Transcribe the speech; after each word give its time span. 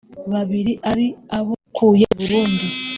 babiri 0.31 0.73
ari 0.91 1.05
abo 1.37 1.53
yakuye 1.61 2.03
i 2.13 2.15
Burundi 2.19 2.65